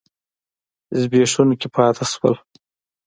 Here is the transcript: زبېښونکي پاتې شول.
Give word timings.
زبېښونکي 0.99 1.67
پاتې 1.75 2.03
شول. 2.11 2.35